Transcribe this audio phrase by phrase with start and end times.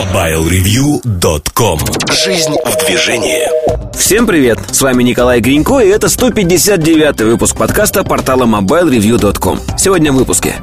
[0.00, 1.78] MobileReview.com
[2.24, 3.46] Жизнь в движении
[3.94, 4.58] Всем привет!
[4.72, 9.60] С вами Николай Гринько, и это 159 выпуск подкаста портала MobileReview.com.
[9.76, 10.54] Сегодня в выпуске.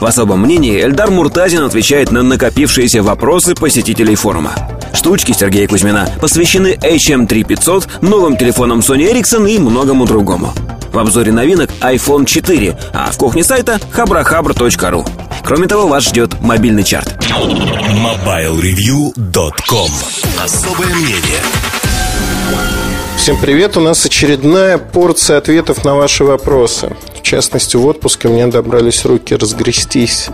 [0.00, 4.54] В особом мнении Эльдар Муртазин отвечает на накопившиеся вопросы посетителей форума.
[4.94, 10.54] Штучки Сергея Кузьмина посвящены HM3500, новым телефонам Sony Ericsson и многому другому.
[10.94, 15.06] В обзоре новинок iPhone 4, а в кухне сайта habrahabra.ru.
[15.48, 17.16] Кроме того, вас ждет мобильный чарт.
[18.78, 19.90] MobileReview.com
[20.40, 21.42] Особое мнение
[23.16, 23.76] Всем привет!
[23.76, 26.94] У нас очередная порция ответов на ваши вопросы.
[27.16, 30.28] В частности, в отпуске меня добрались руки разгрестись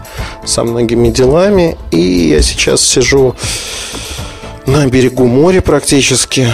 [0.45, 1.78] со многими делами.
[1.91, 3.34] И я сейчас сижу
[4.66, 6.46] на берегу моря практически.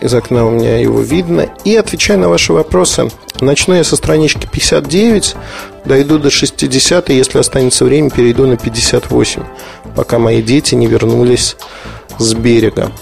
[0.00, 1.50] Из окна у меня его видно.
[1.64, 3.10] И отвечаю на ваши вопросы.
[3.40, 5.36] Начну я со странички 59,
[5.84, 9.42] дойду до 60, и если останется время, перейду на 58,
[9.96, 11.56] пока мои дети не вернулись
[12.18, 12.92] с берега.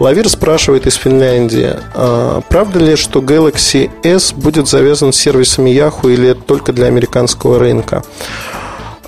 [0.00, 6.12] Лавир спрашивает из Финляндии, а правда ли, что Galaxy S будет завязан с сервисами Yahoo
[6.12, 8.02] или это только для американского рынка?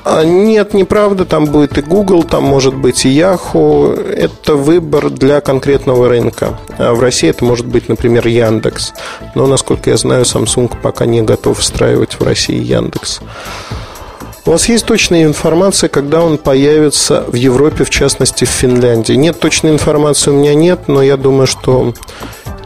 [0.04, 3.98] А, нет, неправда, там будет и Google, там может быть и Yahoo.
[4.12, 6.58] Это выбор для конкретного рынка.
[6.76, 8.92] А в России это может быть, например, Яндекс.
[9.34, 13.20] Но, насколько я знаю, Samsung пока не готов встраивать в России Яндекс.
[14.44, 19.12] У вас есть точная информация, когда он появится в Европе, в частности в Финляндии?
[19.12, 21.94] Нет, точной информации у меня нет, но я думаю, что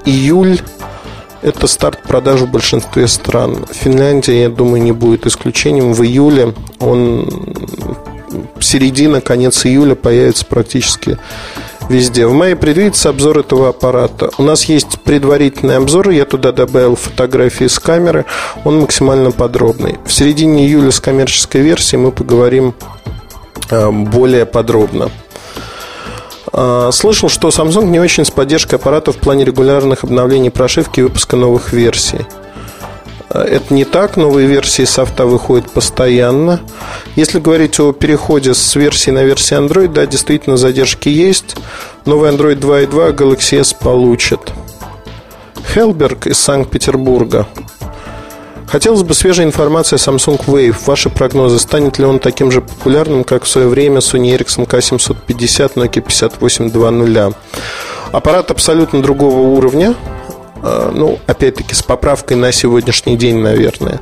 [0.07, 0.59] июль
[1.43, 3.67] это старт продаж в большинстве стран.
[3.71, 5.93] Финляндия, я думаю, не будет исключением.
[5.93, 7.29] В июле он
[8.59, 11.19] середина, конец июля появится практически
[11.89, 12.27] везде.
[12.27, 14.31] В мае предвидится обзор этого аппарата.
[14.39, 18.25] У нас есть предварительный обзор, я туда добавил фотографии с камеры,
[18.65, 19.99] он максимально подробный.
[20.05, 22.75] В середине июля с коммерческой версией мы поговорим
[23.71, 25.11] э, более подробно.
[26.53, 31.03] А, слышал, что Samsung не очень с поддержкой аппарата в плане регулярных обновлений прошивки и
[31.03, 32.21] выпуска новых версий.
[33.29, 36.61] А, это не так, новые версии софта выходят постоянно.
[37.15, 41.57] Если говорить о переходе с версии на версию Android, да, действительно задержки есть.
[42.05, 44.41] Новый Android 2.2 Galaxy S получит.
[45.73, 47.47] Хелберг из Санкт-Петербурга
[48.69, 50.77] Хотелось бы свежей информации о Samsung Wave.
[50.87, 55.75] Ваши прогнозы, станет ли он таким же популярным, как в свое время Sony Ericsson K750,
[55.75, 57.37] Nokia 5820?
[58.13, 59.95] Аппарат абсолютно другого уровня.
[60.63, 64.01] А, ну, опять-таки, с поправкой на сегодняшний день, наверное.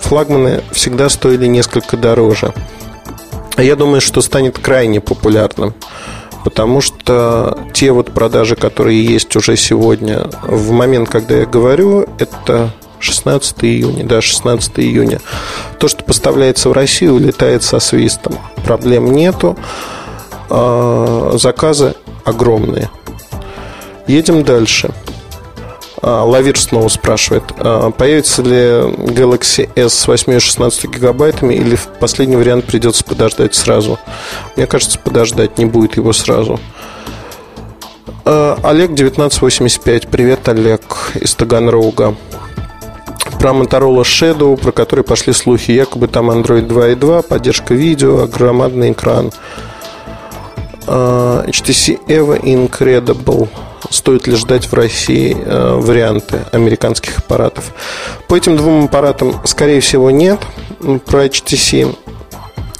[0.00, 2.52] Флагманы всегда стоили несколько дороже.
[3.56, 5.74] Я думаю, что станет крайне популярным
[6.44, 12.70] потому что те вот продажи, которые есть уже сегодня, в момент, когда я говорю, это
[13.00, 15.20] 16 июня, да, 16 июня.
[15.80, 18.38] То, что поставляется в Россию, улетает со свистом.
[18.64, 19.56] Проблем нету.
[20.48, 22.90] А, заказы огромные.
[24.06, 24.90] Едем дальше.
[26.02, 31.76] А, Лавир снова спрашивает, а, появится ли Galaxy S с 8 и 16 гигабайтами или
[31.76, 33.98] в последний вариант придется подождать сразу?
[34.56, 36.60] Мне кажется, подождать не будет его сразу.
[38.24, 40.08] Олег 1985.
[40.08, 40.82] Привет, Олег
[41.14, 42.16] из Таганрога
[43.38, 49.30] про Motorola Shadow, про который пошли слухи, якобы там Android 2.2, поддержка видео, громадный экран.
[50.86, 53.48] А, HTC Evo Incredible.
[53.90, 57.72] Стоит ли ждать в России а, варианты американских аппаратов?
[58.28, 60.40] По этим двум аппаратам, скорее всего, нет.
[61.06, 61.94] Про HTC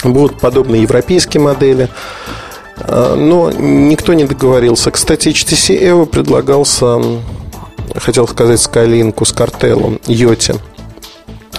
[0.05, 1.89] будут подобные европейские модели.
[2.78, 4.91] А, но никто не договорился.
[4.91, 7.00] Кстати, HTC Evo предлагался
[7.99, 10.56] хотел сказать Скайлинку с картелом Йоте.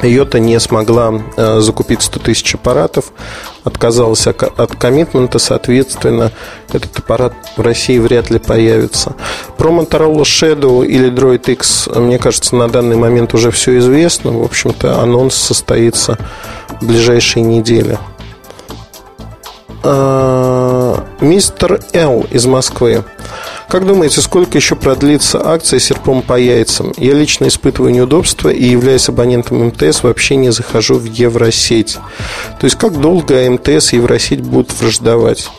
[0.04, 3.12] Йота не смогла э, закупить 100 тысяч аппаратов,
[3.64, 6.32] отказалась от коммитмента, соответственно,
[6.72, 9.16] этот аппарат в России вряд ли появится.
[9.58, 14.32] Про Motorola Shadow или Droid X, мне кажется, на данный момент уже все известно.
[14.32, 16.18] В общем-то, анонс состоится
[16.82, 17.98] в ближайшие недели.
[19.84, 23.04] А, мистер Л из Москвы.
[23.70, 26.94] Как думаете, сколько еще продлится акция серпом по яйцам?
[26.98, 32.00] Я лично испытываю неудобства и, являясь абонентом МТС, вообще не захожу в Евросеть.
[32.60, 35.50] То есть, как долго МТС и Евросеть будут враждовать?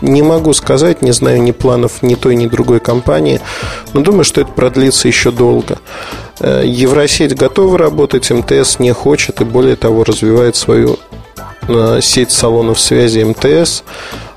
[0.00, 3.40] Не могу сказать, не знаю ни планов ни той, ни другой компании,
[3.92, 5.78] но думаю, что это продлится еще долго.
[6.38, 11.19] Э, Евросеть готова работать, МТС не хочет и более того развивает свою э,
[12.00, 13.82] сеть салонов связи МТС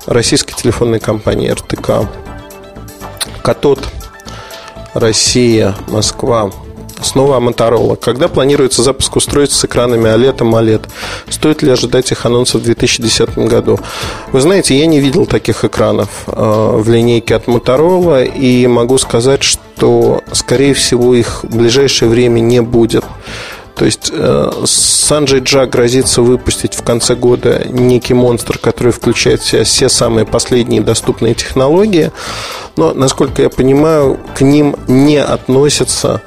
[0.06, 2.08] российской телефонной компании РТК.
[3.42, 3.80] Катод,
[4.94, 6.50] Россия, Москва.
[7.02, 7.96] Снова Motorola.
[7.96, 10.88] Когда планируется запуск устройств с экранами OLED и AMOLED?
[11.28, 13.78] Стоит ли ожидать их анонсов в 2010 году?
[14.32, 19.42] Вы знаете, я не видел таких экранов э, в линейке от Motorola и могу сказать,
[19.42, 23.04] что, скорее всего, их в ближайшее время не будет.
[23.76, 29.46] То есть э, Санджей Джа грозится выпустить в конце года некий монстр, который включает в
[29.46, 32.12] себя все самые последние доступные технологии.
[32.76, 36.22] Но, насколько я понимаю, к ним не относятся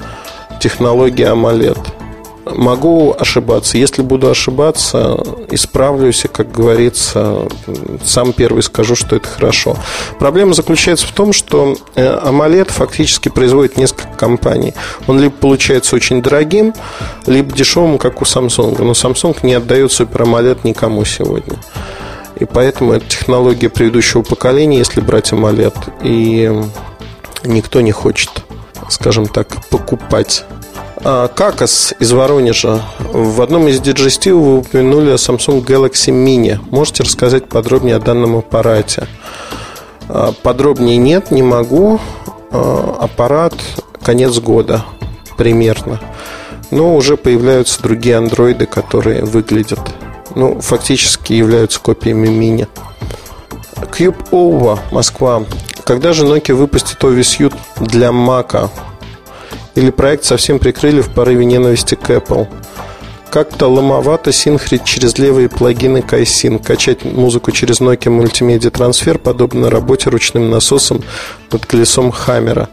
[0.59, 1.96] технологии AMOLED.
[2.55, 3.77] Могу ошибаться.
[3.77, 5.17] Если буду ошибаться,
[5.51, 7.47] исправлюсь и, как говорится,
[8.03, 9.77] сам первый скажу, что это хорошо.
[10.19, 14.73] Проблема заключается в том, что э, AMOLED фактически производит несколько компаний.
[15.07, 16.73] Он либо получается очень дорогим,
[17.25, 18.81] либо дешевым, как у Samsung.
[18.83, 21.57] Но Samsung не отдает Super AMOLED никому сегодня.
[22.39, 25.75] И поэтому это технология предыдущего поколения, если брать AMOLED.
[26.03, 26.51] И
[27.43, 28.29] никто не хочет,
[28.89, 30.45] скажем так, покупать
[31.03, 32.81] Какас из Воронежа.
[32.99, 36.59] В одном из диджестив вы упомянули Samsung Galaxy Mini.
[36.71, 39.07] Можете рассказать подробнее о данном аппарате?
[40.09, 41.99] А, подробнее нет, не могу.
[42.51, 43.53] А, аппарат
[44.01, 44.85] конец года
[45.37, 45.99] примерно.
[46.71, 49.79] Но уже появляются другие андроиды, которые выглядят,
[50.35, 52.67] ну, фактически являются копиями мини.
[53.75, 55.43] Cube OVA, Москва.
[55.85, 58.69] Когда же Nokia выпустит OVSU для Mac?
[59.77, 62.47] Или проект совсем прикрыли в порыве ненависти к Apple.
[63.29, 70.09] Как-то ломовато синхрить через левые плагины Kaisin, качать музыку через Nokia Multimedia Transfer, подобно работе
[70.09, 71.03] ручным насосом
[71.51, 72.69] под колесом Хаммера.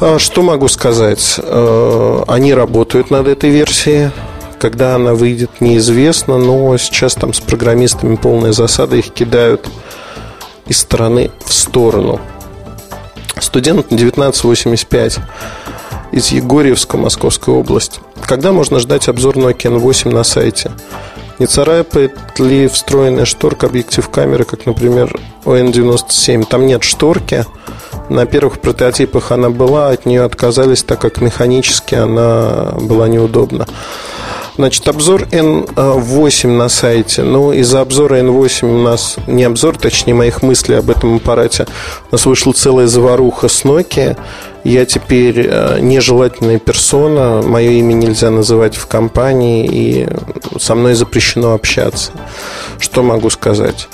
[0.00, 1.34] А что могу сказать?
[1.36, 4.12] Э, они работают над этой версией.
[4.58, 9.68] Когда она выйдет, неизвестно, но сейчас там с программистами полная засада, их кидают
[10.66, 12.18] из стороны в сторону.
[13.38, 15.18] Студент 1985
[16.12, 18.00] из Егорьевска, Московская область.
[18.26, 20.70] Когда можно ждать обзор Nokia N8 на сайте?
[21.38, 26.44] Не царапает ли встроенная шторка объектив камеры, как, например, ON97?
[26.44, 27.46] Там нет шторки.
[28.08, 33.66] На первых прототипах она была, от нее отказались, так как механически она была неудобна.
[34.56, 37.22] Значит, обзор N8 на сайте.
[37.22, 41.66] Ну, из-за обзора N8 у нас не обзор, точнее, моих мыслей об этом аппарате.
[42.10, 44.18] У нас вышла целая заваруха с Nokia.
[44.64, 50.08] Я теперь э, нежелательная персона, мое имя нельзя называть в компании, и
[50.58, 52.12] со мной запрещено общаться.
[52.78, 53.88] Что могу сказать?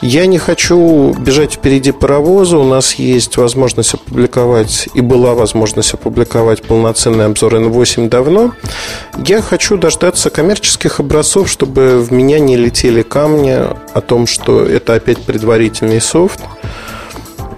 [0.00, 2.58] Я не хочу бежать впереди паровоза.
[2.58, 8.52] У нас есть возможность опубликовать, и была возможность опубликовать полноценный обзор N8 давно.
[9.26, 13.58] Я хочу дождаться коммерческих образцов, чтобы в меня не летели камни
[13.92, 16.40] о том, что это опять предварительный софт.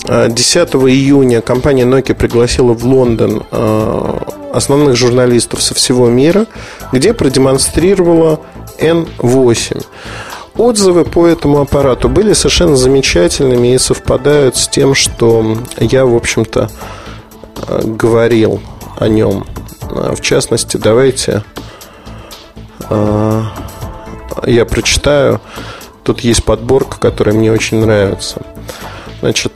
[0.08, 4.18] 10 июня компания Nokia пригласила в Лондон э,
[4.52, 6.46] основных журналистов со всего мира,
[6.90, 8.40] где продемонстрировала
[8.80, 9.84] N8.
[10.56, 16.70] Отзывы по этому аппарату были совершенно замечательными и совпадают с тем, что я, в общем-то,
[17.68, 18.60] э, говорил
[18.98, 19.46] о нем.
[19.82, 21.44] Э, в частности, давайте
[22.88, 23.42] э,
[24.46, 25.40] я прочитаю.
[26.02, 28.42] Тут есть подборка, которая мне очень нравится.
[29.20, 29.52] Значит,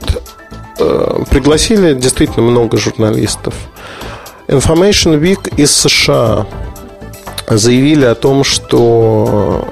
[0.77, 3.55] пригласили действительно много журналистов.
[4.47, 6.45] Information Week из США
[7.49, 9.67] заявили о том, что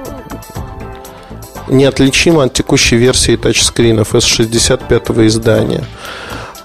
[1.68, 5.84] неотличимо от текущей версии тачскринов S65 издания.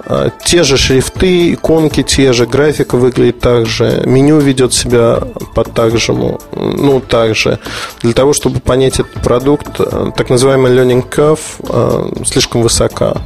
[0.06, 5.20] А, те же шрифты, иконки те же, графика выглядит так же, меню ведет себя
[5.54, 7.60] под так же, ну, так же.
[8.02, 13.18] Для того, чтобы понять этот продукт, э, так называемый learning curve э, слишком высока.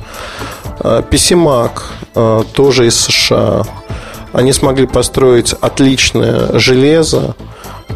[0.80, 1.72] PC Mac
[2.16, 3.64] э, тоже из США.
[4.34, 7.36] Они смогли построить отличное железо,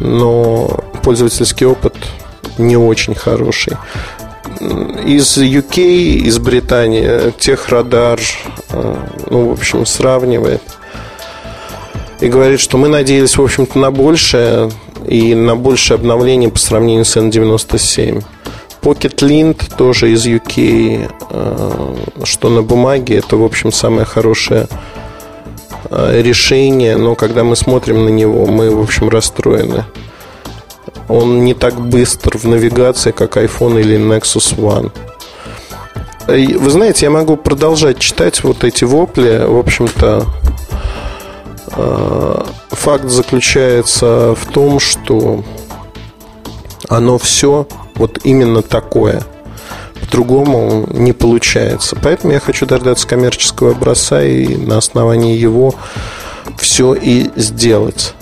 [0.00, 1.87] но пользовательский опыт
[2.58, 3.74] не очень хороший.
[4.60, 5.78] Из UK,
[6.26, 8.20] из Британии, техрадар,
[8.70, 8.96] э,
[9.30, 10.62] ну, в общем, сравнивает
[12.20, 14.70] и говорит, что мы надеялись, в общем-то, на большее
[15.06, 18.24] и на большее обновление по сравнению с N97.
[18.82, 24.66] Pocket Lint тоже из UK, э, что на бумаге, это, в общем, самое хорошее
[25.90, 29.84] э, решение, но когда мы смотрим на него, мы, в общем, расстроены.
[31.08, 34.92] Он не так быстр в навигации, как iPhone или Nexus One.
[36.26, 39.44] Вы знаете, я могу продолжать читать вот эти вопли.
[39.46, 40.26] В общем-то,
[41.74, 45.42] э, факт заключается в том, что
[46.88, 49.22] оно все вот именно такое.
[50.00, 51.96] По-другому не получается.
[52.02, 55.74] Поэтому я хочу дождаться коммерческого образца и на основании его
[56.58, 58.14] все и сделать.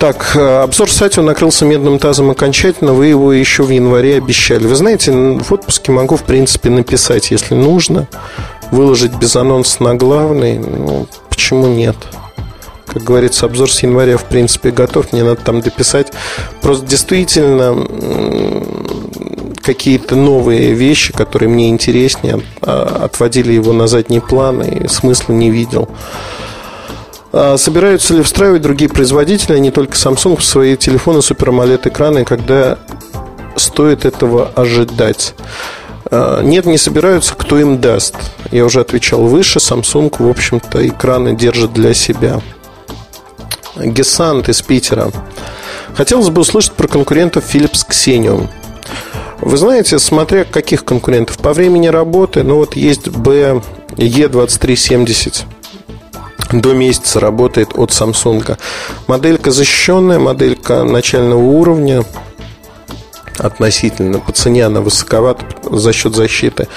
[0.00, 2.94] Так, э, обзор сайта накрылся медным тазом окончательно.
[2.94, 4.66] Вы его еще в январе обещали.
[4.66, 8.08] Вы знаете, в отпуске могу, в принципе, написать, если нужно.
[8.70, 10.58] Выложить без анонса на главный.
[10.58, 11.96] Ну, почему нет?
[12.86, 15.12] Как говорится, обзор с января, в принципе, готов.
[15.12, 16.14] Мне надо там дописать.
[16.62, 17.76] Просто действительно
[19.60, 25.50] какие-то новые вещи, которые мне интереснее, а, отводили его на задний план и смысла не
[25.50, 25.90] видел.
[27.32, 31.88] А собираются ли встраивать другие производители, а не только Samsung, в свои телефоны Super AMOLED
[31.88, 32.78] экраны, когда
[33.56, 35.34] стоит этого ожидать?
[36.10, 38.16] А, нет, не собираются, кто им даст.
[38.50, 42.40] Я уже отвечал выше, Samsung, в общем-то, экраны держит для себя.
[43.76, 45.12] Гесант из Питера.
[45.94, 48.48] Хотелось бы услышать про конкурентов Philips Xenium.
[49.40, 55.44] Вы знаете, смотря каких конкурентов, по времени работы, ну вот есть B E2370
[56.52, 58.58] до месяца работает от Samsung.
[59.06, 62.04] Моделька защищенная, моделька начального уровня
[63.38, 64.18] относительно.
[64.18, 66.68] По цене она высоковата за счет защиты.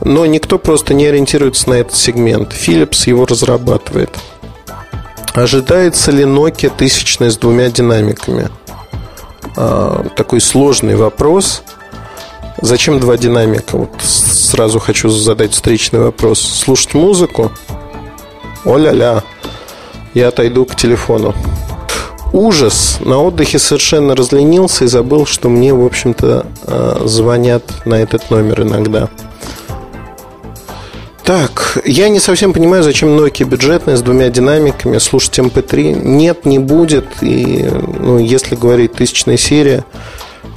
[0.00, 2.52] Но никто просто не ориентируется на этот сегмент.
[2.52, 4.10] Philips его разрабатывает.
[5.34, 8.48] Ожидается ли Nokia тысячная с двумя динамиками?
[9.56, 11.62] А, такой сложный вопрос.
[12.60, 13.76] Зачем два динамика?
[13.76, 16.40] Вот сразу хочу задать встречный вопрос.
[16.40, 17.52] Слушать музыку
[18.64, 19.22] о-ля-ля,
[20.14, 21.34] я отойду к телефону.
[22.32, 22.98] Ужас.
[23.00, 28.62] На отдыхе совершенно разленился и забыл, что мне, в общем-то, э, звонят на этот номер
[28.62, 29.08] иногда.
[31.24, 35.92] Так, я не совсем понимаю, зачем Nokia бюджетная с двумя динамиками слушать MP3.
[35.92, 37.06] Эм Нет, не будет.
[37.22, 37.66] И,
[37.98, 39.84] ну, если говорить тысячная серия,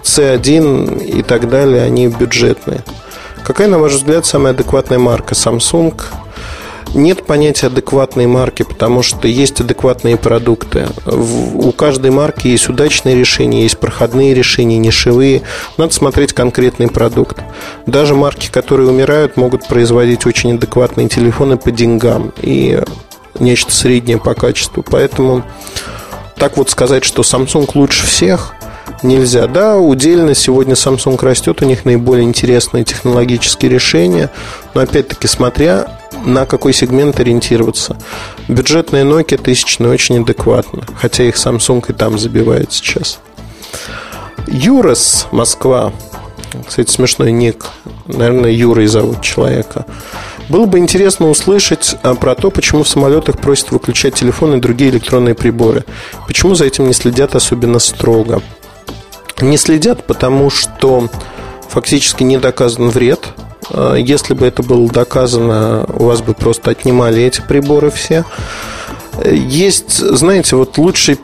[0.03, 2.83] C1 и так далее, они бюджетные.
[3.45, 5.35] Какая, на ваш взгляд, самая адекватная марка?
[5.35, 5.93] Samsung,
[6.93, 10.87] нет понятия адекватной марки, потому что есть адекватные продукты.
[11.05, 15.43] У каждой марки есть удачные решения, есть проходные решения, нишевые.
[15.77, 17.37] Надо смотреть конкретный продукт.
[17.85, 22.81] Даже марки, которые умирают, могут производить очень адекватные телефоны по деньгам и
[23.39, 24.83] нечто среднее по качеству.
[24.83, 25.43] Поэтому
[26.35, 28.53] так вот сказать, что Samsung лучше всех–
[29.03, 29.47] нельзя.
[29.47, 34.29] Да, удельно сегодня Samsung растет, у них наиболее интересные технологические решения,
[34.73, 37.97] но опять-таки смотря на какой сегмент ориентироваться.
[38.47, 43.19] Бюджетная Nokia тысячная очень адекватно, хотя их Samsung и там забивает сейчас.
[44.47, 45.91] Юрос, Москва.
[46.65, 47.65] Кстати, смешной ник.
[48.05, 49.85] Наверное, Юрой зовут человека.
[50.49, 54.91] Было бы интересно услышать а, про то, почему в самолетах просят выключать телефоны и другие
[54.91, 55.83] электронные приборы.
[56.25, 58.41] Почему за этим не следят особенно строго?
[59.41, 61.09] Не следят, потому что
[61.69, 63.27] фактически не доказан вред
[63.97, 68.25] если бы это было доказано, у вас бы просто отнимали эти приборы все.
[69.25, 71.17] Есть, знаете, вот лучше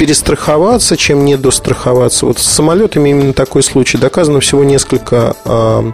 [0.00, 2.24] перестраховаться, чем не достраховаться.
[2.24, 3.98] Вот с самолетами именно такой случай.
[3.98, 5.92] Доказано всего несколько э,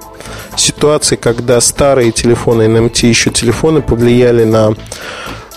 [0.57, 4.75] ситуаций, когда старые телефоны, NMT еще телефоны повлияли на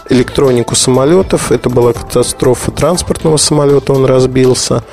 [0.10, 1.52] электронику самолетов.
[1.52, 4.84] Это была катастрофа транспортного самолета, он разбился.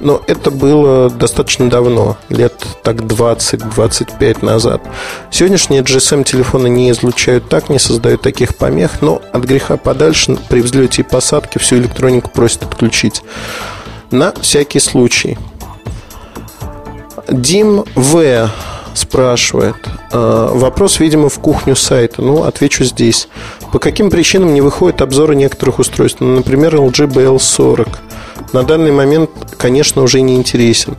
[0.00, 4.82] Но это было достаточно давно, лет так 20-25 назад.
[5.30, 11.02] Сегодняшние GSM-телефоны не излучают так, не создают таких помех, но от греха подальше при взлете
[11.02, 13.22] и посадке всю электронику просят отключить.
[14.10, 15.38] На всякий случай.
[17.28, 18.50] Дим В
[18.94, 19.76] спрашивает.
[20.12, 22.22] «А, вопрос, видимо, в кухню сайта.
[22.22, 23.28] Ну, отвечу здесь.
[23.74, 26.20] По каким причинам не выходят обзоры некоторых устройств?
[26.20, 27.88] Ну, например, LG BL40.
[28.52, 30.94] На данный момент, конечно, уже не интересен.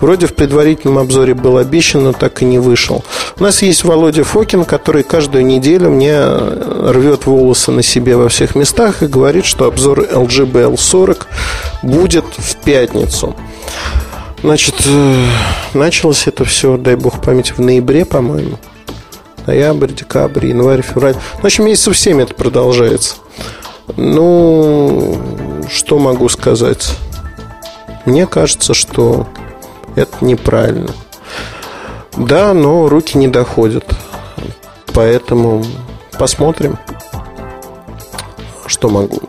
[0.00, 3.04] Вроде в предварительном обзоре был обещан, но так и не вышел.
[3.38, 8.56] У нас есть Володя Фокин, который каждую неделю мне рвет волосы на себе во всех
[8.56, 11.26] местах и говорит, что обзор LG BL40
[11.84, 13.36] будет в пятницу.
[14.42, 15.24] Значит, э,
[15.74, 18.58] началось это все, дай бог памяти, в ноябре, по-моему.
[19.46, 21.14] Ноябрь, декабрь, январь, февраль.
[21.14, 23.14] Ну, в общем, месяцев 7 это продолжается.
[23.96, 25.16] Ну,
[25.70, 26.92] что могу сказать?
[28.04, 29.28] Мне кажется, что
[29.94, 30.90] это неправильно.
[32.16, 33.84] Да, но руки не доходят.
[34.92, 35.64] Поэтому
[36.18, 36.78] посмотрим,
[38.66, 39.20] что могу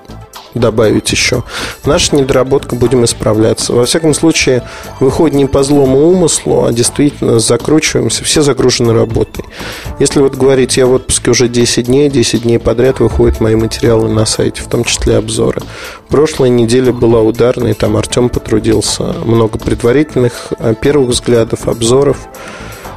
[0.54, 1.44] добавить еще.
[1.86, 3.74] Наша недоработка будем исправляться.
[3.74, 4.64] Во всяком случае,
[5.00, 8.24] выходит не по злому умыслу, а действительно закручиваемся.
[8.24, 9.46] Все загружены работой.
[10.00, 14.10] Если вот говорить, я в отпуске уже 10 дней, 10 дней подряд выходят мои материалы
[14.10, 15.62] на сайте, в том числе обзоры.
[16.10, 19.04] Прошлая неделя была ударной, там Артем потрудился.
[19.26, 22.18] Много предварительных а, первых взглядов, обзоров.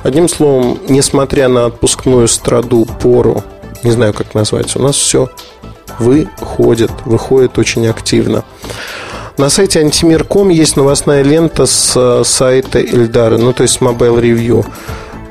[0.03, 3.45] Одним словом, несмотря на отпускную страду, пору,
[3.83, 5.29] не знаю, как назвать, у нас все
[6.01, 8.45] выходит, выходит очень активно.
[9.37, 14.67] На сайте Антимир.ком есть новостная лента с э, сайта Эльдара, ну то есть Mobile Review.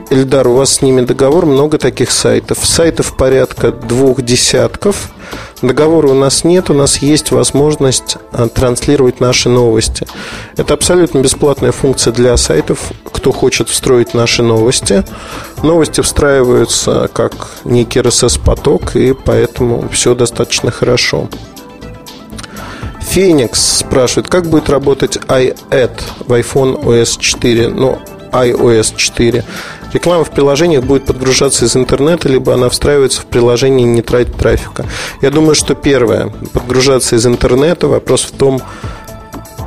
[0.10, 2.66] Эльдар, у вас с ними договор, много таких сайтов.
[2.66, 5.10] Сайтов порядка двух десятков.
[5.62, 10.08] Договора у нас нет, у нас есть возможность э, транслировать наши новости.
[10.56, 15.04] Это абсолютно бесплатная функция для сайтов, кто хочет встроить наши новости.
[15.62, 17.34] Новости встраиваются как
[17.66, 21.28] некий RSS-поток, и поэтому все достаточно хорошо.
[23.02, 28.00] Феникс спрашивает, как будет работать iAd в iPhone OS 4, ну,
[28.32, 29.44] iOS 4.
[29.94, 34.36] Реклама в приложениях будет подгружаться из интернета, либо она встраивается в приложение и не тратит
[34.36, 34.86] трафика.
[35.22, 38.62] Я думаю, что первое, подгружаться из интернета, вопрос в том,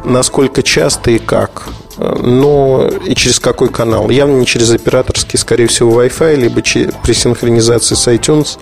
[0.05, 4.11] насколько часто и как но и через какой канал.
[4.11, 6.63] Явно не через операторский, скорее всего, Wi-Fi, либо
[7.03, 8.59] при синхронизации с iTunes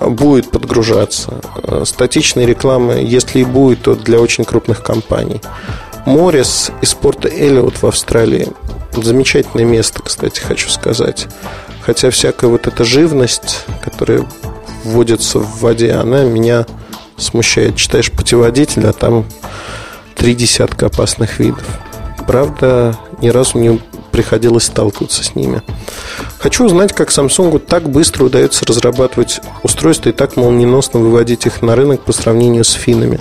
[0.00, 1.40] будет подгружаться.
[1.84, 5.40] Статичной рекламы, если и будет, то для очень крупных компаний.
[6.06, 8.48] Морис из порта Эллиот в Австралии.
[8.92, 11.28] Замечательное место, кстати, хочу сказать.
[11.80, 14.26] Хотя всякая вот эта живность, которая
[14.84, 16.66] вводится в воде, она меня
[17.16, 17.76] смущает.
[17.76, 19.24] Читаешь путеводитель, а там
[20.14, 21.64] три десятка опасных видов.
[22.26, 23.80] Правда, ни разу не
[24.12, 25.62] приходилось сталкиваться с ними.
[26.38, 31.74] Хочу узнать, как Samsung так быстро удается разрабатывать устройства и так молниеносно выводить их на
[31.74, 33.20] рынок по сравнению с финами.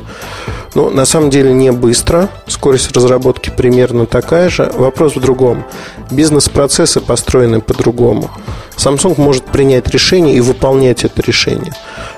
[0.76, 2.30] Ну, на самом деле не быстро.
[2.48, 4.72] Скорость разработки примерно такая же.
[4.76, 5.66] Вопрос в другом.
[6.10, 8.32] Бизнес-процессы построены по-другому.
[8.76, 11.74] Samsung может принять решение и выполнять это решение.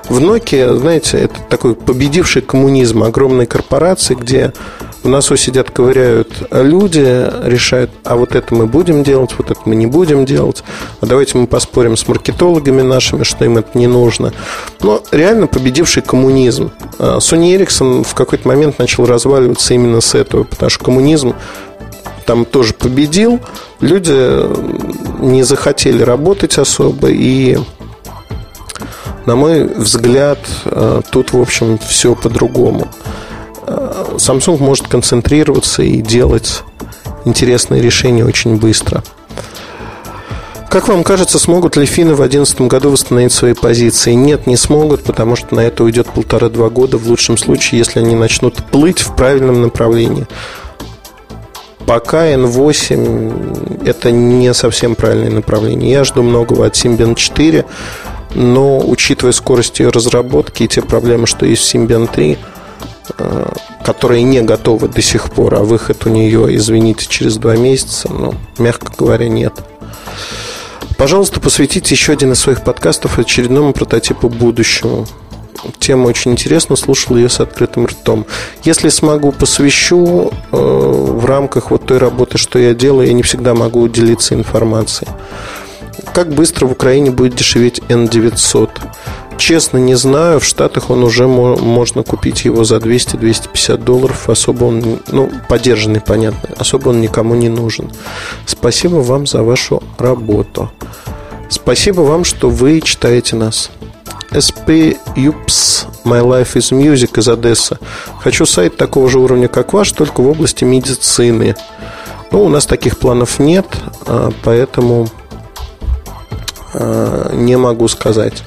[0.08, 4.54] В Nokia, знаете, это такой победивший коммунизм огромной корпорации, где
[5.06, 9.76] в носу сидят, ковыряют люди, решают, а вот это мы будем делать, вот это мы
[9.76, 10.64] не будем делать,
[11.00, 14.34] а давайте мы поспорим с маркетологами нашими, что им это не нужно.
[14.82, 16.72] Но реально победивший коммунизм.
[16.98, 21.36] А Sony Ericsson в какой-то момент начал разваливаться именно с этого, потому что коммунизм
[22.26, 23.40] там тоже победил,
[23.82, 27.60] люди не захотели работать особо, и,
[29.28, 32.88] на мой взгляд, э, тут, в общем, все по-другому.
[33.66, 36.64] Samsung может концентрироваться и делать
[37.26, 39.04] интересные решения очень быстро.
[40.70, 44.12] Как вам кажется, смогут ли финны в 2011 году восстановить свои позиции?
[44.12, 48.14] Нет, не смогут, потому что на это уйдет полтора-два года, в лучшем случае, если они
[48.14, 50.28] начнут плыть в правильном направлении.
[51.86, 55.92] Пока N8 это не совсем правильное направление.
[55.92, 57.64] Я жду многого от Symbian 4,
[58.34, 62.38] но учитывая скорость ее разработки и те проблемы, что есть в Symbian 3,
[63.18, 63.52] Э,
[63.84, 68.34] которые не готовы до сих пор, а выход у нее, извините, через два месяца, ну,
[68.58, 69.54] мягко говоря, нет.
[70.98, 75.06] Пожалуйста, посвятите еще один из своих подкастов очередному прототипу будущего.
[75.80, 78.26] Тема очень интересна, слушал ее с открытым ртом.
[78.64, 83.54] Если смогу, посвящу э, в рамках вот той работы, что я делаю, я не всегда
[83.54, 85.12] могу делиться информацией.
[86.14, 88.70] Как быстро в Украине будет дешеветь N900?
[89.38, 90.40] Честно, не знаю.
[90.40, 94.30] В Штатах он уже можно купить его за 200-250 долларов.
[94.30, 96.50] Особо он, ну, поддержанный, понятно.
[96.58, 97.92] Особо он никому не нужен.
[98.46, 100.72] Спасибо вам за вашу работу.
[101.50, 103.70] Спасибо вам, что вы читаете нас.
[104.32, 107.78] SP Юпс My Life is Music из Одессы.
[108.20, 111.56] Хочу сайт такого же уровня, как ваш, только в области медицины.
[112.32, 113.66] Ну, у нас таких планов нет,
[114.08, 115.08] а, поэтому
[117.34, 118.44] не могу сказать.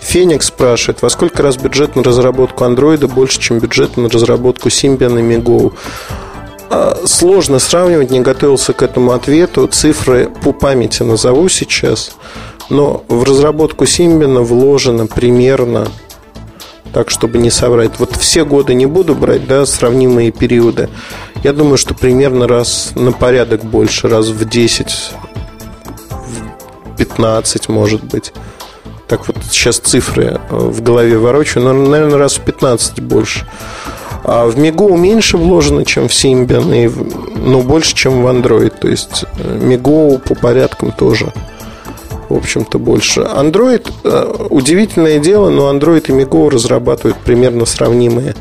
[0.00, 5.18] Феникс спрашивает, во сколько раз бюджет на разработку андроида больше, чем бюджет на разработку Symbian
[5.18, 5.74] и MiGo?
[6.70, 9.66] А, сложно сравнивать, не готовился к этому ответу.
[9.68, 12.12] Цифры по памяти назову сейчас.
[12.70, 15.88] Но в разработку Symbian вложено примерно
[16.92, 17.92] так, чтобы не соврать.
[17.98, 20.88] Вот все годы не буду брать, да, сравнимые периоды.
[21.44, 25.27] Я думаю, что примерно раз на порядок больше, раз в 10, в
[26.98, 28.32] 15, может быть.
[29.06, 33.46] Так вот сейчас цифры э, в голове ворочаю, но, наверное, раз в 15 больше.
[34.24, 38.74] А в Мигу меньше вложено, чем в Symbian, но больше, чем в Android.
[38.78, 41.32] То есть э, по порядкам тоже,
[42.28, 43.20] в общем-то, больше.
[43.20, 48.34] Android, э, удивительное дело, но Android и Migo разрабатывают примерно сравнимые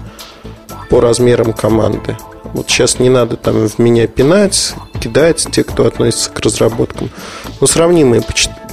[0.89, 2.17] по размерам команды.
[2.53, 7.09] Вот сейчас не надо там в меня пинать, кидать те, кто относится к разработкам.
[7.59, 8.23] Но сравнимые.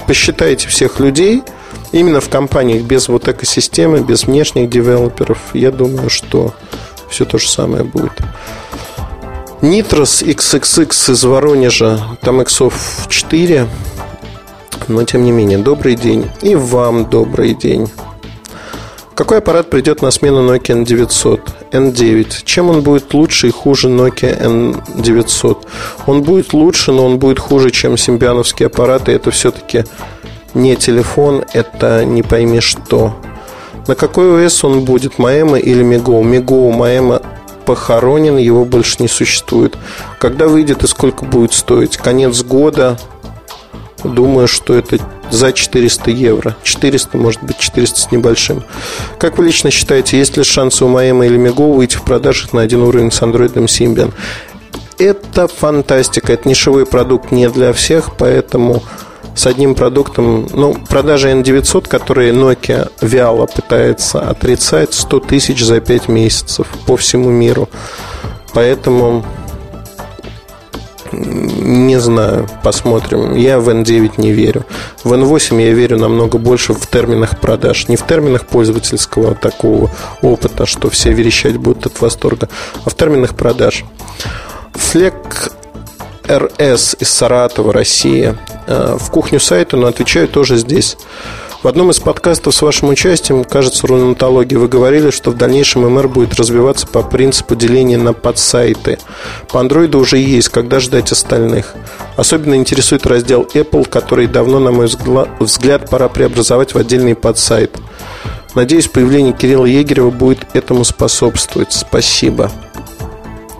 [0.07, 1.43] Посчитайте всех людей–
[1.91, 6.53] именно в компаниях без вот экосистемы, без внешних девелоперов, я думаю, что
[7.09, 8.11] все то же самое будет.
[9.61, 13.67] Nitros XXX из Воронежа, там иксов 4,
[14.87, 16.29] но тем не менее, добрый день.
[16.41, 17.89] И вам добрый день.
[19.15, 21.39] Какой аппарат придет на смену Nokia N900?
[21.75, 22.43] N9.
[22.43, 25.57] Чем он будет лучше и хуже Nokia N900?
[26.07, 29.11] Он будет лучше, но он будет хуже, чем симбиановские аппараты.
[29.11, 29.83] Это все-таки
[30.53, 33.15] не телефон, это не пойми что.
[33.87, 36.21] На какой ОС он будет, Маэма или Миго?
[36.21, 37.21] Миго, Маэма
[37.65, 39.77] похоронен, его больше не существует.
[40.19, 41.97] Когда выйдет и сколько будет стоить?
[41.97, 42.97] Конец года,
[44.05, 44.99] Думаю, что это
[45.31, 46.55] за 400 евро.
[46.63, 48.63] 400, может быть, 400 с небольшим.
[49.19, 52.61] Как вы лично считаете, есть ли шансы у Маэма или Мего выйти в продажах на
[52.61, 54.13] один уровень с Android Symbian?
[54.97, 56.33] Это фантастика.
[56.33, 58.83] Это нишевой продукт не для всех, поэтому
[59.35, 66.07] с одним продуктом, ну, продажа N900, которые Nokia вяло пытается отрицать, 100 тысяч за 5
[66.07, 67.67] месяцев по всему миру.
[68.53, 69.25] Поэтому
[71.15, 73.35] не знаю, посмотрим.
[73.35, 74.65] Я в N9 не верю.
[75.03, 77.87] В N8 я верю намного больше в терминах продаж.
[77.87, 79.89] Не в терминах пользовательского такого
[80.21, 82.49] опыта, что все верещать будут от восторга,
[82.83, 83.85] а в терминах продаж.
[84.73, 85.51] Флек
[86.29, 88.35] РС из Саратова, Россия.
[88.67, 90.97] Э, в кухню сайта, но отвечаю тоже здесь.
[91.65, 96.09] В одном из подкастов с вашим участием, кажется, рунатологии, вы говорили, что в дальнейшем МР
[96.09, 98.99] будет развиваться по принципу деления на подсайты.
[99.51, 101.73] По андроиду уже есть, когда ждать остальных?
[102.17, 104.87] Особенно интересует раздел Apple, который давно, на мой
[105.39, 107.75] взгляд, пора преобразовать в отдельный подсайт.
[108.53, 111.73] Надеюсь, появление Кирилла Егерева будет этому способствовать.
[111.73, 112.51] Спасибо.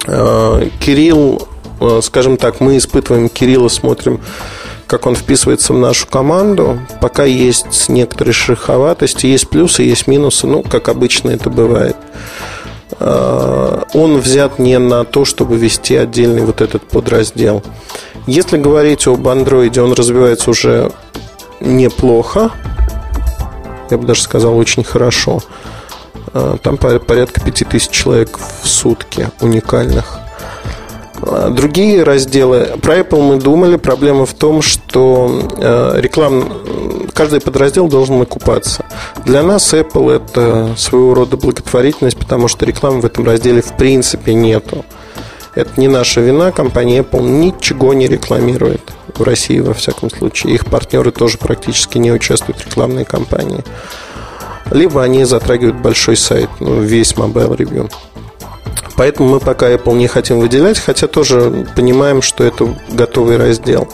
[0.06, 1.48] Э, Кирилл,
[1.82, 4.22] э, скажем так, мы испытываем Кирилла, смотрим
[4.88, 6.80] как он вписывается в нашу команду.
[7.02, 11.96] Пока есть некоторые шероховатости, есть плюсы, есть минусы, ну, как обычно это бывает.
[13.00, 17.64] А, он взят не на то, чтобы вести отдельный вот этот подраздел.
[18.28, 20.92] Если говорить об андроиде, он развивается уже
[21.60, 22.52] неплохо.
[23.90, 25.42] Я бы даже сказал, очень хорошо.
[26.34, 30.20] А, там порядка 5000 человек в сутки уникальных.
[31.26, 32.78] А, другие разделы.
[32.82, 33.78] Про Apple мы думали.
[33.78, 36.46] Проблема в том, что э, реклам...
[37.14, 38.86] каждый подраздел должен окупаться.
[39.26, 44.34] Для нас Apple это своего рода благотворительность, потому что рекламы в этом разделе в принципе
[44.34, 44.86] нету.
[45.56, 46.52] Это не наша вина.
[46.52, 48.82] Компания Apple ничего не рекламирует
[49.16, 50.54] в России, во всяком случае.
[50.54, 53.64] Их партнеры тоже практически не участвуют в рекламной кампании.
[54.72, 57.92] Либо они затрагивают большой сайт, ну, весь Mobile Review.
[58.98, 63.90] Поэтому мы пока Apple не хотим выделять, хотя тоже понимаем, что это готовый раздел.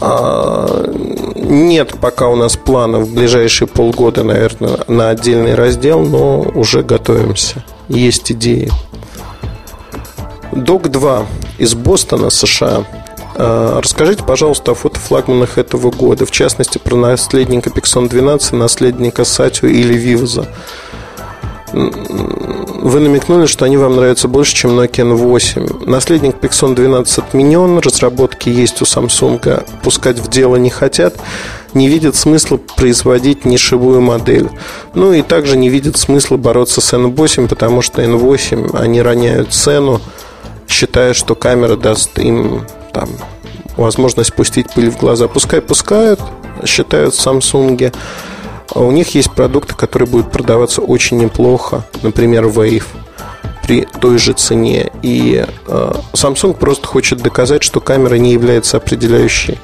[0.00, 0.90] А,
[1.36, 7.64] нет пока у нас планов в ближайшие полгода, наверное, на отдельный раздел, но уже готовимся.
[7.88, 8.70] Есть идеи.
[10.52, 11.26] Док 2
[11.58, 12.84] из Бостона, США.
[13.36, 19.68] А, расскажите, пожалуйста, о фотофлагманах этого года, в частности, про наследника Pixon 12, наследника Сатю
[19.68, 20.46] или Вивза
[21.72, 25.88] вы намекнули, что они вам нравятся больше, чем Nokia N8.
[25.88, 31.14] Наследник Pixon 12 отменен, разработки есть у Samsung, пускать в дело не хотят,
[31.74, 34.50] не видят смысла производить нишевую модель.
[34.94, 40.00] Ну и также не видят смысла бороться с N8, потому что N8 они роняют цену,
[40.68, 43.08] считая, что камера даст им там,
[43.76, 45.28] возможность пустить пыль в глаза.
[45.28, 46.20] Пускай пускают,
[46.66, 47.94] считают в Samsung.
[48.74, 52.84] А у них есть продукты, которые будут продаваться очень неплохо, например, Wave
[53.62, 54.90] при той же цене.
[55.02, 59.58] И э, Samsung просто хочет доказать, что камера не является определяющей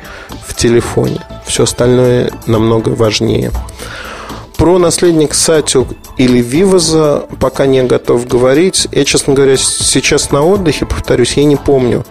[0.47, 1.21] в телефоне.
[1.47, 3.51] Все остальное намного важнее.
[4.57, 8.89] Про наследник Сатю или Вивоза пока не готов говорить.
[8.91, 12.05] Я, честно говоря, сейчас на отдыхе, повторюсь, я не помню,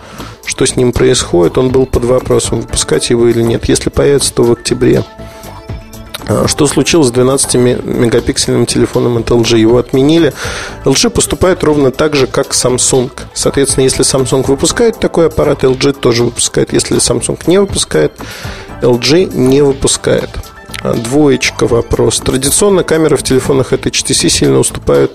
[0.46, 1.58] что с ним происходит.
[1.58, 3.68] Он был под вопросом, выпускать его или нет.
[3.68, 5.04] Если появится, то в октябре.
[6.28, 9.58] А, что случилось с 12-мегапиксельным телефоном от LG?
[9.58, 10.34] Его отменили.
[10.84, 13.12] LG поступает ровно так же, как Samsung.
[13.34, 16.74] Соответственно, если Samsung выпускает такой аппарат, LG тоже выпускает.
[16.74, 18.14] Если Samsung не выпускает,
[18.82, 20.30] LG не выпускает.
[20.84, 22.20] Двоечка вопрос.
[22.20, 25.14] Традиционно камеры в телефонах от HTC сильно уступают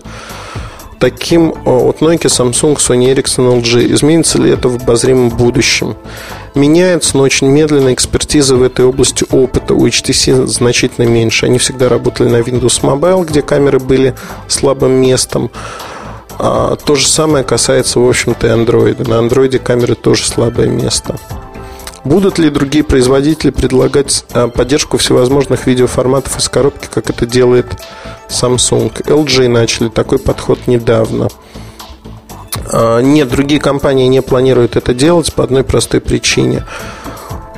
[1.02, 3.92] таким от Nokia, Samsung, Sony Ericsson, LG.
[3.92, 5.96] Изменится ли это в обозримом будущем?
[6.54, 7.92] Меняется, но очень медленно.
[7.92, 11.46] Экспертиза в этой области опыта у HTC значительно меньше.
[11.46, 14.14] Они всегда работали на Windows Mobile, где камеры были
[14.46, 15.50] слабым местом.
[16.38, 19.08] А то же самое касается, в общем-то, и Android.
[19.08, 21.16] На Android камеры тоже слабое место.
[22.04, 27.66] Будут ли другие производители предлагать а, поддержку всевозможных видеоформатов из коробки, как это делает
[28.28, 28.92] Samsung?
[29.04, 31.28] LG начали такой подход недавно.
[32.72, 36.64] А, нет, другие компании не планируют это делать по одной простой причине.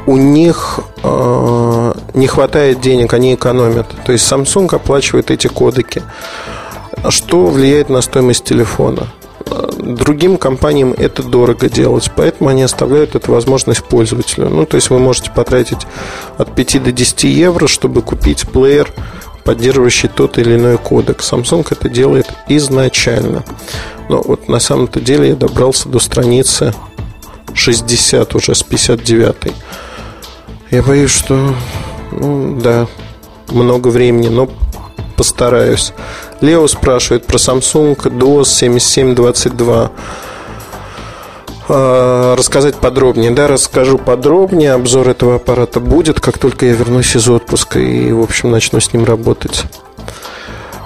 [0.06, 3.86] У них а, не хватает денег, они экономят.
[4.04, 6.02] То есть Samsung оплачивает эти кодеки.
[7.08, 9.08] Что влияет на стоимость телефона?
[9.78, 14.48] Другим компаниям это дорого делать, поэтому они оставляют эту возможность пользователю.
[14.48, 15.86] Ну, то есть вы можете потратить
[16.38, 18.90] от 5 до 10 евро, чтобы купить плеер,
[19.44, 21.20] поддерживающий тот или иной кодек.
[21.20, 23.44] Samsung это делает изначально.
[24.08, 26.74] Но вот на самом-то деле я добрался до страницы
[27.52, 29.52] 60 уже с 59.
[30.70, 31.54] Я боюсь, что,
[32.10, 32.86] ну да,
[33.48, 34.48] много времени, но
[35.14, 35.92] постараюсь.
[36.40, 39.90] Лео спрашивает про Samsung DOS 7722.
[41.66, 43.30] А, рассказать подробнее.
[43.30, 44.72] Да, расскажу подробнее.
[44.72, 48.92] Обзор этого аппарата будет, как только я вернусь из отпуска и, в общем, начну с
[48.92, 49.64] ним работать.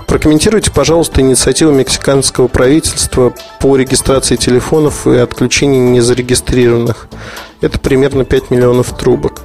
[0.07, 7.09] Прокомментируйте, пожалуйста, инициативу мексиканского правительства по регистрации телефонов и отключению незарегистрированных.
[7.61, 9.43] Это примерно 5 миллионов трубок.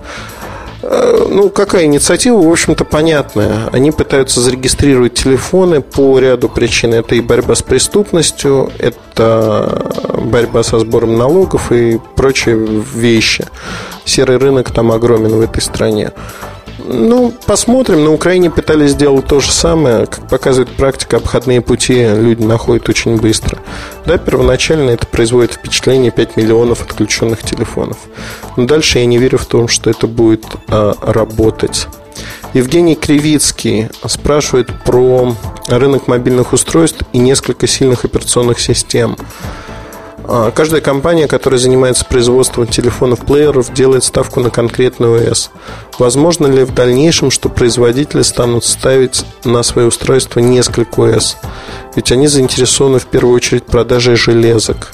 [0.86, 3.70] Э, ну, какая инициатива, в общем-то, понятная.
[3.72, 6.94] Они пытаются зарегистрировать телефоны по ряду причин.
[6.94, 9.94] Это и борьба с преступностью, это
[10.24, 12.58] борьба со сбором налогов и прочие
[12.94, 13.46] вещи.
[14.04, 16.12] Серый рынок там огромен в этой стране.
[16.86, 18.04] Ну, посмотрим.
[18.04, 20.06] На Украине пытались сделать то же самое.
[20.06, 23.60] Как показывает практика, обходные пути люди находят очень быстро.
[24.06, 27.98] Да, первоначально это производит впечатление 5 миллионов отключенных телефонов.
[28.58, 31.88] Но дальше я не верю в том, что это будет а, работать.
[32.54, 35.36] Евгений Кривицкий спрашивает про
[35.68, 39.18] рынок мобильных устройств и несколько сильных операционных систем.
[40.26, 45.52] А, каждая компания, которая занимается производством телефонов-плееров, делает ставку на конкретный ОС.
[46.00, 51.38] Возможно ли в дальнейшем, что производители станут ставить на свои устройства несколько ОС?
[51.96, 54.94] Ведь они заинтересованы в первую очередь в продаже железок.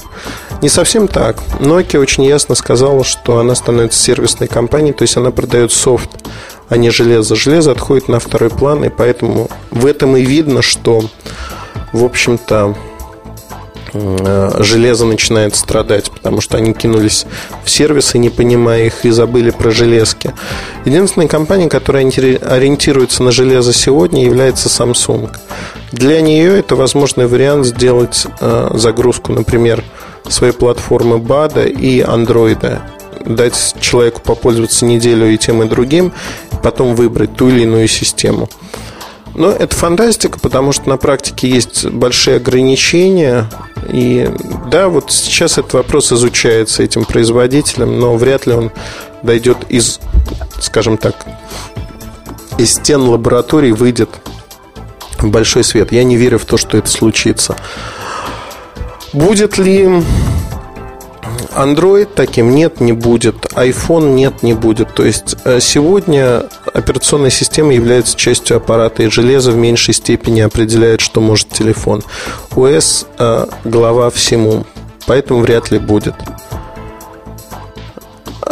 [0.62, 1.38] Не совсем так.
[1.60, 6.10] Nokia очень ясно сказала, что она становится сервисной компанией, то есть она продает софт,
[6.68, 7.36] а не железо.
[7.36, 11.04] Железо отходит на второй план, и поэтому в этом и видно, что,
[11.92, 12.76] в общем-то,
[13.92, 17.26] железо начинает страдать, потому что они кинулись
[17.64, 20.32] в сервисы, не понимая их, и забыли про железки.
[20.84, 25.30] Единственная компания, которая ориентируется на железо сегодня, является Samsung.
[25.92, 29.82] Для нее это возможный вариант сделать э, загрузку, например,
[30.28, 32.80] своей платформы BAD и Android
[33.24, 36.12] дать человеку попользоваться неделю и тем, и другим,
[36.62, 38.48] потом выбрать ту или иную систему.
[39.34, 43.48] Но это фантастика, потому что на практике есть большие ограничения.
[43.88, 44.28] И
[44.70, 48.72] да, вот сейчас этот вопрос изучается этим производителем, но вряд ли он
[49.22, 50.00] дойдет из,
[50.60, 51.26] скажем так,
[52.58, 54.10] из стен лабораторий, выйдет
[55.22, 55.92] большой свет.
[55.92, 57.56] Я не верю в то, что это случится.
[59.12, 60.02] Будет ли
[61.56, 63.46] Android таким нет, не будет.
[63.54, 64.94] iPhone нет, не будет.
[64.94, 71.00] То есть э, сегодня операционная система является частью аппарата, и железо в меньшей степени определяет,
[71.00, 72.02] что может телефон.
[72.54, 74.64] ОС э, глава всему,
[75.06, 76.14] поэтому вряд ли будет.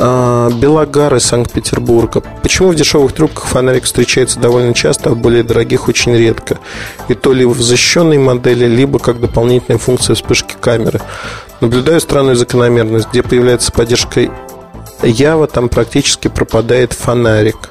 [0.00, 2.22] А, Белогар из Санкт-Петербурга.
[2.40, 6.58] Почему в дешевых трубках фонарик встречается довольно часто, а в более дорогих очень редко?
[7.08, 11.00] И то ли в защищенной модели, либо как дополнительная функция вспышки камеры.
[11.60, 13.08] Наблюдаю странную закономерность.
[13.10, 14.30] Где появляется поддержка
[15.02, 17.70] Ява, там практически пропадает фонарик.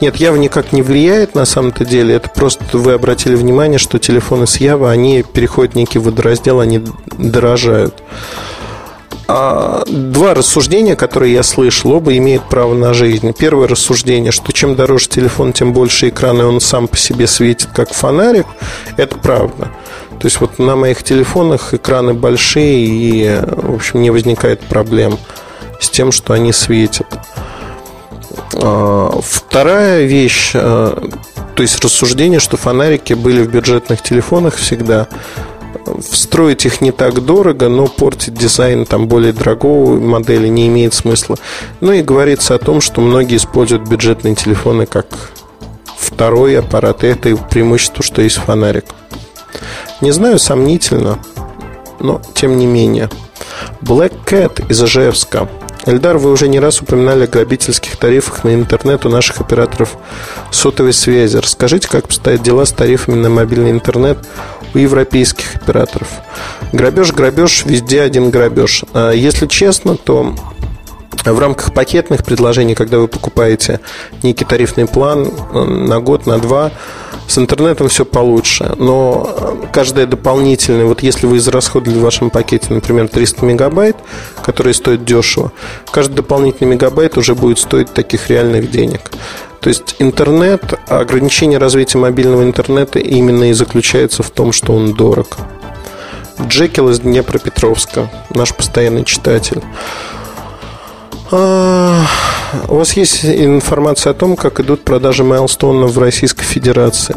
[0.00, 2.14] Нет, Ява никак не влияет на самом-то деле.
[2.14, 6.82] Это просто вы обратили внимание, что телефоны с Ява, они переходят в некий водораздел, они
[7.18, 8.02] дорожают.
[9.26, 13.32] А, два рассуждения, которые я слышал, оба имеют право на жизнь.
[13.32, 17.70] Первое рассуждение, что чем дороже телефон, тем больше экран, и он сам по себе светит,
[17.74, 18.46] как фонарик.
[18.96, 19.70] Это правда.
[20.24, 25.18] То есть вот на моих телефонах экраны большие и, в общем, не возникает проблем
[25.78, 27.06] с тем, что они светят.
[28.54, 31.10] А, вторая вещь, а,
[31.54, 35.08] то есть рассуждение, что фонарики были в бюджетных телефонах всегда.
[36.10, 41.36] Встроить их не так дорого, но портить дизайн там более дорогого модели не имеет смысла.
[41.82, 45.06] Ну и говорится о том, что многие используют бюджетные телефоны как
[45.98, 48.86] второй аппарат, и это преимущество, что есть фонарик.
[50.00, 51.18] Не знаю, сомнительно,
[52.00, 53.08] но тем не менее.
[53.80, 55.48] Black Cat из Ижевска.
[55.86, 59.96] Эльдар, вы уже не раз упоминали о грабительских тарифах на интернет у наших операторов
[60.50, 61.36] сотовой связи.
[61.36, 64.18] Расскажите, как обстоят дела с тарифами на мобильный интернет
[64.72, 66.08] у европейских операторов.
[66.72, 68.84] Грабеж, грабеж, везде один грабеж.
[68.94, 70.34] А если честно, то
[71.32, 73.80] в рамках пакетных предложений, когда вы покупаете
[74.22, 76.70] некий тарифный план э, на год, на два,
[77.26, 83.08] с интернетом все получше, но каждое дополнительное, вот если вы израсходовали в вашем пакете, например,
[83.08, 83.96] 300 мегабайт,
[84.42, 85.52] которые стоят дешево,
[85.90, 89.10] каждый дополнительный мегабайт уже будет стоить таких реальных денег.
[89.60, 95.38] То есть интернет, ограничение развития мобильного интернета именно и заключается в том, что он дорог.
[96.42, 99.62] Джекил из Днепропетровска, наш постоянный читатель.
[101.30, 107.16] У вас есть информация о том, как идут продажи Майлстона в Российской Федерации?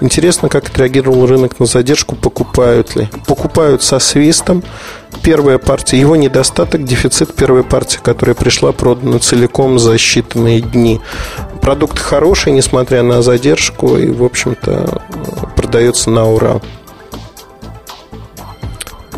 [0.00, 3.08] Интересно, как отреагировал рынок на задержку, покупают ли.
[3.26, 4.62] Покупают со свистом.
[5.22, 11.00] Первая партия, его недостаток, дефицит первой партии, которая пришла, продана целиком за считанные дни.
[11.62, 15.02] Продукт хороший, несмотря на задержку, и, в общем-то,
[15.56, 16.60] продается на ура.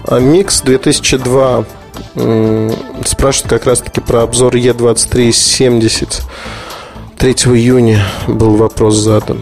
[0.06, 1.64] А Микс 2002
[3.04, 6.22] спрашивают как раз-таки про обзор Е2370.
[7.18, 9.40] 3 июня был вопрос задан.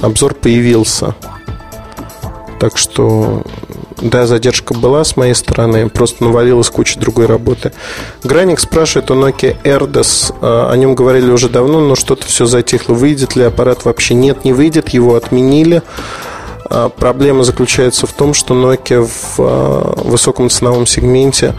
[0.00, 1.14] Обзор появился.
[2.60, 3.42] Так что,
[4.00, 7.72] да, задержка была с моей стороны, просто навалилась куча другой работы.
[8.24, 10.34] Граник спрашивает о Nokia Erdos.
[10.40, 12.94] А, о нем говорили уже давно, но что-то все затихло.
[12.94, 14.14] Выйдет ли аппарат вообще?
[14.14, 15.82] Нет, не выйдет, его отменили.
[16.64, 21.54] А, проблема заключается в том, что Nokia в а, высоком ценовом сегменте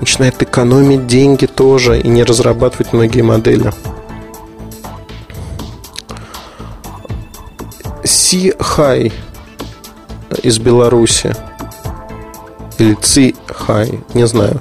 [0.00, 3.72] начинает экономить деньги тоже и не разрабатывать многие модели.
[8.04, 9.12] Си Хай
[10.42, 11.34] из Беларуси
[12.78, 14.60] или Ци Хай, не знаю.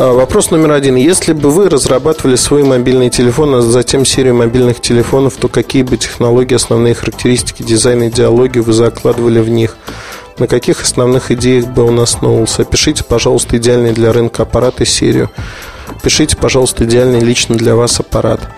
[0.00, 0.94] А, вопрос номер один.
[0.94, 5.96] Если бы вы разрабатывали свой мобильный телефон, а затем серию мобильных телефонов, то какие бы
[5.96, 9.76] технологии, основные характеристики, дизайн идеологию вы закладывали в них?
[10.38, 12.64] На каких основных идеях бы он основывался?
[12.64, 15.30] Пишите, пожалуйста, идеальный для рынка аппарат и серию.
[16.00, 18.48] Пишите, пожалуйста, идеальный лично для вас аппарат.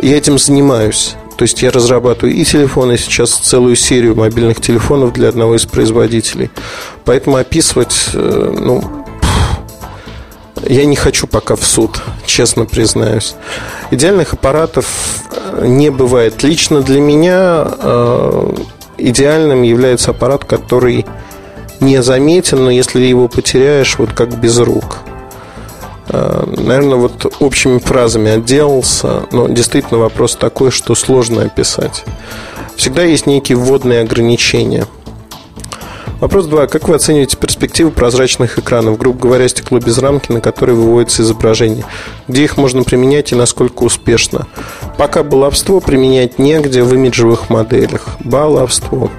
[0.00, 1.14] Я этим занимаюсь.
[1.36, 6.50] То есть я разрабатываю и телефоны, сейчас целую серию мобильных телефонов для одного из производителей.
[7.04, 9.05] Поэтому описывать, э, ну,
[10.64, 13.34] я не хочу пока в суд, честно признаюсь.
[13.90, 14.86] Идеальных аппаратов
[15.30, 16.42] э, не бывает.
[16.42, 18.54] Лично для меня э,
[18.98, 21.06] идеальным является аппарат, который
[21.80, 24.98] не заметен, но если его потеряешь, вот как без рук.
[26.08, 32.04] Э, наверное, вот общими фразами отделался, но действительно вопрос такой, что сложно описать.
[32.76, 34.86] Всегда есть некие вводные ограничения.
[36.20, 36.66] Вопрос 2.
[36.68, 41.84] Как вы оцениваете перспективы прозрачных экранов, грубо говоря, стекло без рамки, на которое выводится изображение?
[42.26, 44.46] Где их можно применять и насколько успешно?
[44.96, 48.16] Пока баловство применять негде в имиджевых моделях.
[48.20, 49.10] Баловство.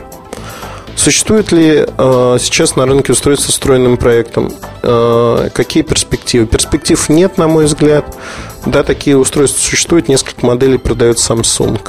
[0.95, 4.51] Существует ли э, сейчас на рынке устройство с встроенным проектом?
[4.81, 6.47] Э, какие перспективы?
[6.47, 8.17] Перспектив нет, на мой взгляд.
[8.65, 10.07] Да, такие устройства существуют.
[10.07, 11.79] Несколько моделей продает Samsung.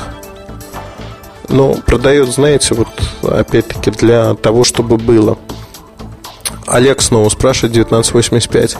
[1.49, 2.89] Но продает, знаете, вот
[3.23, 5.39] опять-таки для того, чтобы было.
[6.67, 8.77] Олег снова спрашивает 1985.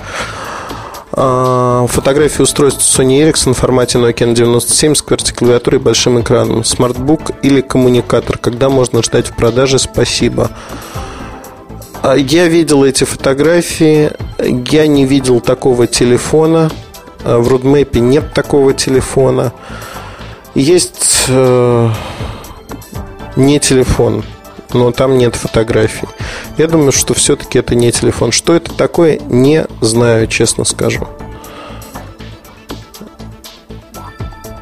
[1.13, 6.65] А, фотографии устройств Sony Ericsson в формате Nokia N97 с QWERTY и большим экраном.
[6.65, 8.39] Смартбук или коммуникатор.
[8.39, 9.79] Когда можно ждать в продаже?
[9.79, 10.51] Спасибо.
[12.03, 14.13] А, я видел эти фотографии.
[14.71, 16.71] Я не видел такого телефона.
[17.25, 19.53] А, в Рудмэпе нет такого телефона.
[20.55, 21.91] Есть э,
[23.39, 24.25] не телефон
[24.75, 26.09] но там нет фотографий.
[26.57, 28.33] Я думаю, что все-таки это не телефон.
[28.33, 31.09] Что это такое, не знаю, честно скажу.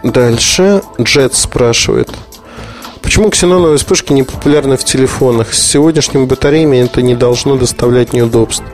[0.02, 2.10] Дальше Джет спрашивает.
[3.02, 5.54] Почему ксеноновые вспышки не популярны в телефонах?
[5.54, 8.64] С сегодняшними батареями это не должно доставлять неудобств.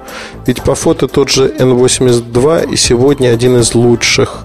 [0.46, 4.44] Ведь по фото тот же N82 и сегодня один из лучших.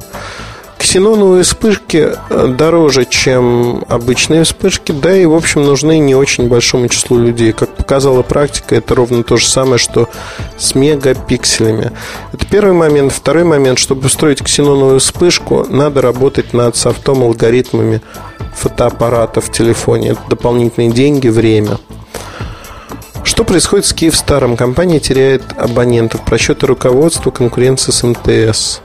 [0.78, 6.88] Ксеноновые вспышки э, дороже, чем обычные вспышки, да и, в общем, нужны не очень большому
[6.88, 7.52] числу людей.
[7.52, 10.08] Как показала практика, это ровно то же самое, что
[10.58, 11.92] с мегапикселями.
[12.32, 13.12] Это первый момент.
[13.12, 18.02] Второй момент, чтобы устроить ксеноновую вспышку, надо работать над софтом, алгоритмами
[18.56, 20.10] фотоаппарата в телефоне.
[20.10, 21.80] Это дополнительные деньги, время.
[23.24, 24.56] Что происходит с Киевстаром?
[24.56, 28.82] Компания теряет абонентов, просчеты руководства, конкуренция с МТС.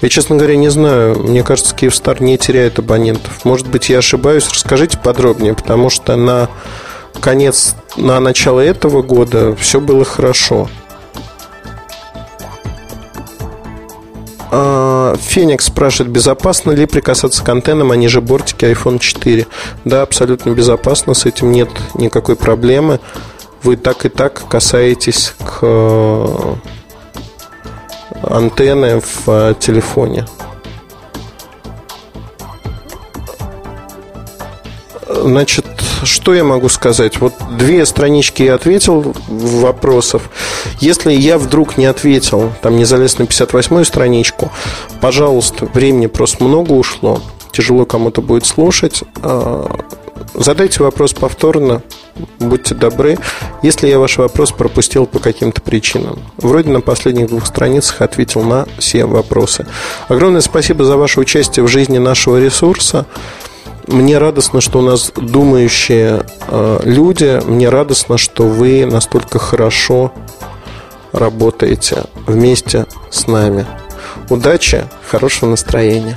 [0.00, 1.18] Я, честно говоря, не знаю.
[1.18, 3.44] Мне кажется, Киевстар не теряет абонентов.
[3.44, 4.48] Может быть, я ошибаюсь.
[4.48, 6.48] Расскажите подробнее, потому что на
[7.20, 10.68] конец, на начало этого года все было хорошо.
[14.54, 19.46] А, Феникс спрашивает, безопасно ли прикасаться к антеннам, а ниже бортики iPhone 4?
[19.86, 23.00] Да, абсолютно безопасно, с этим нет никакой проблемы.
[23.62, 26.58] Вы так и так касаетесь к
[28.32, 30.26] антенны в э, телефоне.
[35.08, 35.66] Значит,
[36.04, 37.20] что я могу сказать?
[37.20, 40.30] Вот две странички я ответил вопросов.
[40.80, 44.50] Если я вдруг не ответил, там не залез на 58-ю страничку,
[45.00, 47.20] пожалуйста, времени просто много ушло.
[47.52, 49.04] тяжело кому-то будет слушать.
[50.34, 51.82] Задайте вопрос повторно,
[52.38, 53.18] будьте добры.
[53.62, 56.18] Если я ваш вопрос пропустил по каким-то причинам.
[56.38, 59.66] Вроде на последних двух страницах ответил на все вопросы.
[60.08, 63.06] Огромное спасибо за ваше участие в жизни нашего ресурса.
[63.86, 67.40] Мне радостно, что у нас думающие э, люди.
[67.44, 70.12] Мне радостно, что вы настолько хорошо
[71.12, 73.66] работаете вместе с нами.
[74.30, 76.16] Удачи, хорошего настроения.